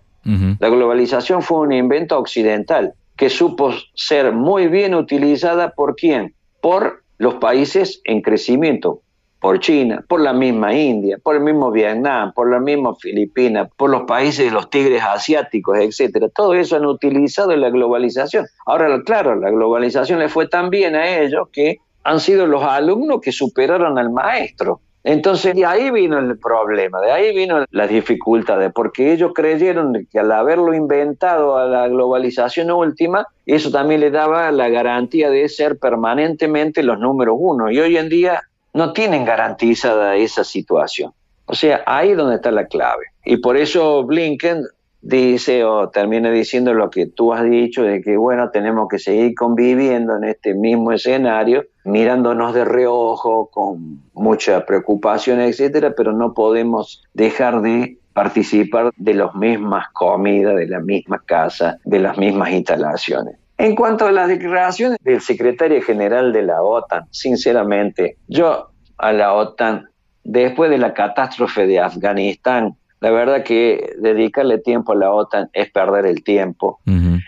La 0.59 0.69
globalización 0.69 1.41
fue 1.41 1.59
un 1.59 1.71
invento 1.71 2.17
occidental 2.19 2.93
que 3.15 3.29
supo 3.29 3.73
ser 3.95 4.31
muy 4.31 4.67
bien 4.67 4.93
utilizada 4.93 5.71
por 5.71 5.95
quién? 5.95 6.35
Por 6.61 7.03
los 7.17 7.35
países 7.35 8.01
en 8.03 8.21
crecimiento, 8.21 9.01
por 9.39 9.59
China, 9.59 10.03
por 10.07 10.21
la 10.21 10.33
misma 10.33 10.73
India, 10.73 11.17
por 11.21 11.35
el 11.35 11.41
mismo 11.41 11.71
Vietnam, 11.71 12.33
por 12.33 12.49
la 12.51 12.59
misma 12.59 12.95
Filipinas, 12.95 13.69
por 13.75 13.89
los 13.89 14.03
países 14.03 14.45
de 14.45 14.51
los 14.51 14.69
tigres 14.69 15.01
asiáticos, 15.03 15.77
etcétera. 15.79 16.27
Todo 16.29 16.53
eso 16.53 16.75
han 16.75 16.85
utilizado 16.85 17.51
en 17.51 17.61
la 17.61 17.69
globalización. 17.69 18.45
Ahora, 18.65 19.01
claro, 19.03 19.35
la 19.35 19.49
globalización 19.49 20.19
le 20.19 20.29
fue 20.29 20.47
tan 20.47 20.69
bien 20.69 20.95
a 20.95 21.19
ellos 21.21 21.47
que 21.51 21.77
han 22.09 22.19
sido 22.19 22.47
los 22.47 22.63
alumnos 22.63 23.21
que 23.21 23.31
superaron 23.31 23.99
al 23.99 24.09
maestro. 24.09 24.81
Entonces, 25.03 25.55
de 25.55 25.65
ahí 25.65 25.91
vino 25.91 26.17
el 26.17 26.39
problema, 26.39 26.99
de 26.99 27.11
ahí 27.11 27.35
vino 27.35 27.63
las 27.69 27.89
dificultades, 27.89 28.71
porque 28.73 29.13
ellos 29.13 29.31
creyeron 29.33 30.07
que 30.11 30.19
al 30.19 30.31
haberlo 30.31 30.73
inventado 30.73 31.55
a 31.57 31.65
la 31.65 31.87
globalización 31.87 32.71
última, 32.71 33.27
eso 33.45 33.69
también 33.69 34.01
le 34.01 34.09
daba 34.09 34.51
la 34.51 34.69
garantía 34.69 35.29
de 35.29 35.47
ser 35.47 35.77
permanentemente 35.77 36.81
los 36.81 36.99
números 36.99 37.35
uno. 37.39 37.71
Y 37.71 37.79
hoy 37.79 37.95
en 37.95 38.09
día 38.09 38.41
no 38.73 38.91
tienen 38.91 39.23
garantizada 39.23 40.15
esa 40.15 40.43
situación. 40.43 41.13
O 41.45 41.53
sea, 41.53 41.83
ahí 41.85 42.11
es 42.11 42.17
donde 42.17 42.35
está 42.35 42.49
la 42.51 42.65
clave. 42.65 43.05
Y 43.23 43.37
por 43.37 43.55
eso 43.55 44.03
Blinken 44.03 44.65
dice 45.01 45.63
o 45.63 45.89
termina 45.89 46.29
diciendo 46.31 46.73
lo 46.73 46.89
que 46.89 47.05
tú 47.05 47.33
has 47.33 47.43
dicho, 47.43 47.83
de 47.83 48.01
que 48.01 48.17
bueno, 48.17 48.49
tenemos 48.49 48.87
que 48.89 48.99
seguir 48.99 49.33
conviviendo 49.35 50.17
en 50.17 50.25
este 50.25 50.53
mismo 50.53 50.91
escenario, 50.91 51.65
mirándonos 51.83 52.53
de 52.53 52.65
reojo, 52.65 53.49
con 53.51 54.01
mucha 54.13 54.65
preocupación, 54.65 55.39
etcétera, 55.39 55.93
pero 55.95 56.11
no 56.11 56.33
podemos 56.33 57.03
dejar 57.13 57.61
de 57.61 57.97
participar 58.13 58.91
de 58.97 59.13
las 59.13 59.33
mismas 59.35 59.87
comidas, 59.93 60.55
de 60.55 60.67
la 60.67 60.79
misma 60.79 61.21
casa, 61.25 61.77
de 61.85 61.99
las 61.99 62.17
mismas 62.17 62.51
instalaciones. 62.51 63.35
En 63.57 63.75
cuanto 63.75 64.07
a 64.07 64.11
las 64.11 64.27
declaraciones 64.29 64.97
del 65.01 65.21
secretario 65.21 65.81
general 65.81 66.31
de 66.31 66.43
la 66.43 66.61
OTAN, 66.61 67.05
sinceramente, 67.11 68.17
yo 68.27 68.69
a 68.97 69.11
la 69.11 69.33
OTAN, 69.33 69.89
después 70.23 70.69
de 70.69 70.77
la 70.77 70.93
catástrofe 70.93 71.67
de 71.67 71.79
Afganistán, 71.79 72.77
la 73.01 73.11
verdad 73.11 73.43
que 73.43 73.93
dedicarle 73.97 74.59
tiempo 74.59 74.91
a 74.91 74.95
la 74.95 75.11
OTAN 75.11 75.49
es 75.53 75.69
perder 75.71 76.05
el 76.05 76.23
tiempo. 76.23 76.79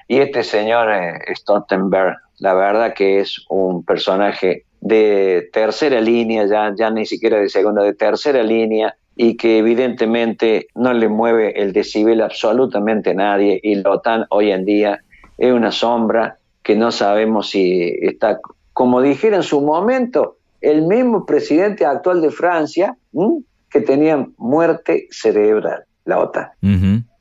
Y 0.07 0.19
este 0.19 0.43
señor 0.43 0.91
eh, 0.91 1.19
Stoltenberg, 1.35 2.17
la 2.41 2.55
verdad 2.55 2.95
que 2.95 3.19
es 3.19 3.45
un 3.49 3.85
personaje 3.85 4.65
de 4.81 5.47
tercera 5.53 6.01
línea, 6.01 6.47
ya, 6.47 6.73
ya 6.75 6.89
ni 6.89 7.05
siquiera 7.05 7.37
de 7.37 7.49
segunda, 7.49 7.83
de 7.83 7.93
tercera 7.93 8.41
línea, 8.41 8.95
y 9.15 9.37
que 9.37 9.59
evidentemente 9.59 10.67
no 10.73 10.91
le 10.91 11.07
mueve 11.07 11.61
el 11.61 11.71
decibel 11.71 12.19
absolutamente 12.19 13.11
a 13.11 13.13
nadie. 13.13 13.59
Y 13.61 13.75
la 13.75 13.91
OTAN 13.91 14.25
hoy 14.31 14.51
en 14.51 14.65
día 14.65 15.01
es 15.37 15.53
una 15.53 15.71
sombra 15.71 16.39
que 16.63 16.75
no 16.75 16.91
sabemos 16.91 17.51
si 17.51 17.93
está, 18.01 18.39
como 18.73 19.03
dijera 19.03 19.37
en 19.37 19.43
su 19.43 19.61
momento, 19.61 20.37
el 20.61 20.81
mismo 20.81 21.27
presidente 21.27 21.85
actual 21.85 22.23
de 22.23 22.31
Francia, 22.31 22.97
que 23.69 23.81
tenía 23.81 24.27
muerte 24.37 25.07
cerebral, 25.11 25.83
la 26.05 26.19
OTAN. 26.19 26.47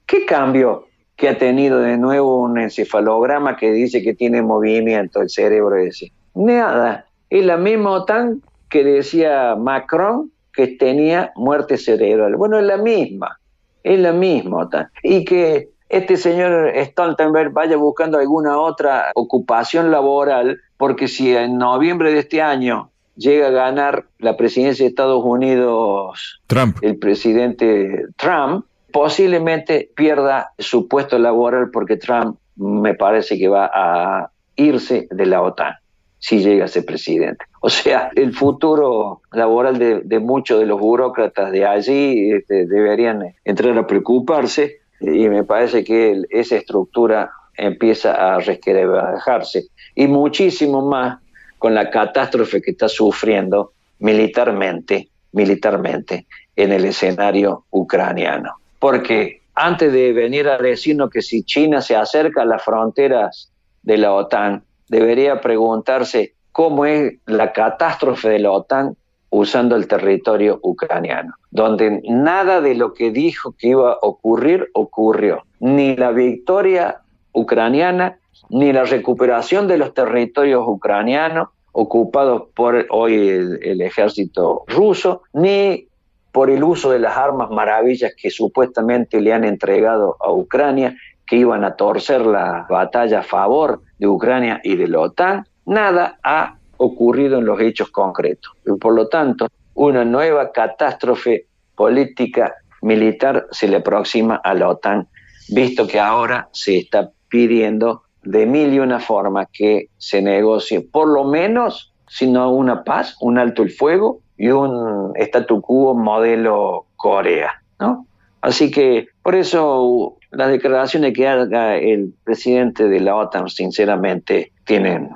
¿Qué 0.07 0.25
cambio 0.25 0.87
que 1.21 1.29
ha 1.29 1.37
tenido 1.37 1.81
de 1.81 1.99
nuevo 1.99 2.39
un 2.39 2.59
encefalograma 2.59 3.55
que 3.59 3.71
dice 3.73 4.03
que 4.03 4.15
tiene 4.15 4.41
movimiento 4.41 5.21
el 5.21 5.29
cerebro 5.29 5.77
ese? 5.77 6.11
Nada. 6.35 7.05
Es 7.29 7.45
la 7.45 7.59
misma 7.59 7.91
OTAN 7.91 8.41
que 8.71 8.83
decía 8.83 9.55
Macron 9.55 10.33
que 10.55 10.67
tenía 10.67 11.31
muerte 11.37 11.77
cerebral. 11.77 12.37
Bueno, 12.37 12.59
es 12.59 12.65
la 12.65 12.79
misma. 12.79 13.39
Es 13.83 14.01
la 14.01 14.15
misma 14.15 14.63
OTAN. 14.63 14.89
Y 15.03 15.27
que 15.27 15.69
este 15.91 16.17
señor 16.17 16.73
Stoltenberg 16.75 17.53
vaya 17.53 17.77
buscando 17.77 18.19
alguna 18.19 18.59
otra 18.59 19.13
ocupación 19.15 19.91
laboral, 19.91 20.59
porque 20.79 21.07
si 21.07 21.37
en 21.37 21.59
noviembre 21.59 22.13
de 22.13 22.21
este 22.21 22.41
año 22.41 22.91
llega 23.15 23.49
a 23.49 23.51
ganar 23.51 24.07
la 24.19 24.39
presidencia 24.39 24.85
de 24.85 24.89
Estados 24.89 25.23
Unidos 25.23 26.41
Trump. 26.47 26.79
el 26.81 26.97
presidente 26.97 28.07
Trump, 28.17 28.65
posiblemente 28.93 29.91
pierda 29.95 30.53
su 30.59 30.89
puesto 30.89 31.19
laboral 31.19 31.71
porque 31.73 31.97
Trump 31.97 32.39
me 32.57 32.95
parece 32.95 33.39
que 33.39 33.49
va 33.49 33.71
a 33.73 34.31
irse 34.57 35.09
de 35.11 35.27
la 35.27 35.43
OTAN 35.43 35.75
si 36.19 36.41
llega 36.41 36.67
a 36.67 36.69
ser 36.69 36.85
presidente. 36.85 37.45
O 37.61 37.71
sea, 37.71 38.11
el 38.15 38.35
futuro 38.35 39.23
laboral 39.33 39.79
de, 39.79 40.19
muchos 40.19 40.61
de 40.61 40.67
los 40.67 40.79
burócratas 40.79 41.51
de 41.51 41.67
allí 41.67 42.33
este, 42.33 42.67
deberían 42.67 43.35
entrar 43.45 43.77
a 43.79 43.87
preocuparse 43.87 44.81
y 45.01 45.29
me 45.29 45.45
parece 45.45 45.83
que 45.83 46.23
esa 46.29 46.57
estructura 46.57 47.31
empieza 47.57 48.35
a 48.35 48.39
resquebrajarse 48.39 49.69
y 49.95 50.07
muchísimo 50.07 50.83
más 50.83 51.19
con 51.59 51.75
la 51.75 51.91
catástrofe 51.91 52.61
que 52.61 52.71
está 52.73 52.89
sufriendo 52.89 53.73
militarmente, 53.99 55.09
militarmente 55.33 56.27
en 56.55 56.73
el 56.73 56.85
escenario 56.85 57.65
ucraniano. 57.71 58.60
Porque 58.81 59.43
antes 59.55 59.93
de 59.93 60.13
venir 60.13 60.49
a 60.49 60.59
decirnos 60.59 61.11
que 61.11 61.23
si 61.23 61.45
China 61.45 61.81
se 61.81 61.95
acerca 61.95 62.43
a 62.43 62.47
las 62.47 62.65
fronteras 62.65 63.53
de 63.83 63.99
la 63.99 64.13
OTAN, 64.13 64.65
debería 64.89 65.41
preguntarse 65.41 66.35
cómo 66.51 66.85
es 66.87 67.15
la 67.27 67.53
catástrofe 67.53 68.29
de 68.31 68.41
la 68.41 68.51
OTAN 68.51 68.97
usando 69.31 69.77
el 69.77 69.87
territorio 69.87 70.59
ucraniano, 70.63 71.35
donde 71.51 72.03
nada 72.09 72.61
de 72.61 72.75
lo 72.75 72.93
que 72.93 73.11
dijo 73.11 73.55
que 73.57 73.69
iba 73.69 73.93
a 73.93 73.99
ocurrir 74.03 74.69
ocurrió. 74.75 75.45
Ni 75.61 75.95
la 75.95 76.11
victoria 76.11 77.03
ucraniana, 77.33 78.19
ni 78.49 78.73
la 78.73 78.85
recuperación 78.85 79.69
de 79.69 79.79
los 79.79 79.95
territorios 79.95 80.65
ucranianos 80.67 81.49
ocupados 81.73 82.49
por 82.55 82.87
hoy 82.91 83.29
el, 83.29 83.81
ejército 83.81 84.65
ruso, 84.67 85.23
ni 85.33 85.87
por 86.33 86.51
el 86.51 86.63
uso 86.63 86.91
de 86.91 86.99
las 86.99 87.17
armas 87.17 87.51
maravillas 87.51 88.13
que 88.17 88.31
supuestamente 88.31 89.21
le 89.21 89.33
han 89.33 89.45
entregado 89.45 90.17
a 90.21 90.33
Ucrania, 90.33 90.97
que 91.27 91.37
iban 91.37 91.65
a 91.65 91.77
torcer 91.77 92.27
la 92.27 92.67
batalla 92.69 93.21
a 93.21 93.23
favor 93.23 93.83
de 93.99 94.07
Ucrania 94.07 94.61
y 94.63 94.77
de 94.77 94.89
la 94.89 95.01
OTAN. 95.01 95.47
Nada 95.67 96.19
ha 96.23 96.57
ocurrido 96.77 97.39
en 97.39 97.45
los 97.45 97.61
hechos 97.61 97.91
concretos. 97.91 98.53
Y 98.67 98.77
por 98.79 98.95
lo 98.95 99.09
tanto, 99.09 99.49
una 99.75 100.05
nueva 100.05 100.51
catástrofe 100.53 101.47
política 101.75 102.55
militar 102.83 103.47
se 103.51 103.69
le 103.69 103.77
aproxima 103.77 104.37
a 104.37 104.55
la 104.55 104.69
OTAN, 104.69 105.09
visto 105.51 105.87
que 105.87 106.01
ahora 106.01 106.49
se 106.53 106.79
está 106.79 107.11
pidiendo 107.29 108.03
de 108.23 108.47
mil 108.47 108.73
y 108.75 108.79
una 108.79 109.01
forma 109.01 109.47
que 109.47 109.89
se 109.99 110.21
negocie 110.23 110.81
por 110.81 111.09
lo 111.09 111.25
menos, 111.25 111.93
si 112.09 112.27
no 112.27 112.51
una 112.51 112.85
paz, 112.85 113.17
un 113.21 113.39
alto 113.39 113.63
el 113.63 113.71
fuego 113.71 114.21
y 114.41 114.49
un 114.49 115.13
statu 115.17 115.61
quo 115.61 115.95
modelo 115.95 116.87
Corea, 116.97 117.63
¿no? 117.79 118.07
Así 118.41 118.71
que 118.71 119.09
por 119.23 119.35
eso 119.35 120.17
las 120.31 120.51
declaraciones 120.51 121.13
que 121.13 121.29
haga 121.29 121.77
el 121.77 122.15
presidente 122.25 122.89
de 122.89 123.01
la 123.01 123.17
OTAN, 123.17 123.51
sinceramente, 123.51 124.53
tienen 124.65 125.11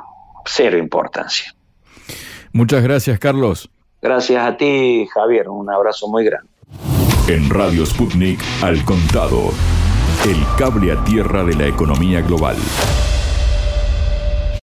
cero 0.44 0.76
importancia. 0.76 1.54
Muchas 2.52 2.82
gracias, 2.82 3.18
Carlos. 3.18 3.70
Gracias 4.02 4.46
a 4.46 4.58
ti, 4.58 5.08
Javier. 5.14 5.48
Un 5.48 5.70
abrazo 5.70 6.06
muy 6.06 6.26
grande. 6.26 6.50
En 7.26 7.48
Radio 7.48 7.86
Sputnik, 7.86 8.40
al 8.62 8.84
contado. 8.84 9.52
El 10.28 10.36
cable 10.58 10.92
a 10.92 11.02
tierra 11.02 11.44
de 11.44 11.54
la 11.54 11.66
economía 11.66 12.20
global. 12.20 12.56